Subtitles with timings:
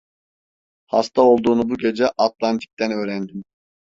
[0.91, 3.41] Hasta olduğunu bu gece Atlantik'ten öğrendim.